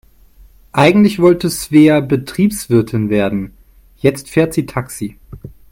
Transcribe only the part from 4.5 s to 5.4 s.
sie Taxi.